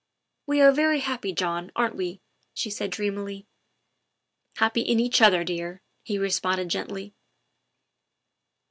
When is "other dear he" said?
5.21-6.17